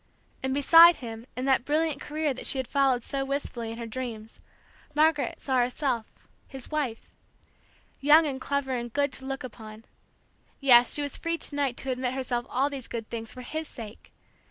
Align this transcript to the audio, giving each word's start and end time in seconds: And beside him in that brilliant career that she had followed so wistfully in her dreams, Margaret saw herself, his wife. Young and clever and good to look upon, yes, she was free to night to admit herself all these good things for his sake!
And 0.41 0.51
beside 0.51 0.95
him 0.95 1.27
in 1.35 1.45
that 1.45 1.63
brilliant 1.63 2.01
career 2.01 2.33
that 2.33 2.47
she 2.47 2.57
had 2.57 2.67
followed 2.67 3.03
so 3.03 3.23
wistfully 3.23 3.71
in 3.71 3.77
her 3.77 3.85
dreams, 3.85 4.39
Margaret 4.95 5.39
saw 5.39 5.57
herself, 5.57 6.27
his 6.47 6.71
wife. 6.71 7.11
Young 7.99 8.25
and 8.25 8.41
clever 8.41 8.71
and 8.71 8.91
good 8.91 9.11
to 9.11 9.25
look 9.27 9.43
upon, 9.43 9.85
yes, 10.59 10.95
she 10.95 11.03
was 11.03 11.17
free 11.17 11.37
to 11.37 11.53
night 11.55 11.77
to 11.77 11.91
admit 11.91 12.15
herself 12.15 12.47
all 12.49 12.67
these 12.67 12.87
good 12.87 13.11
things 13.11 13.31
for 13.31 13.43
his 13.43 13.67
sake! 13.67 14.11